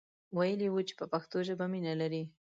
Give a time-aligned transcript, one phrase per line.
[0.37, 2.23] ویلی وو چې په پښتو ژبه مینه لري.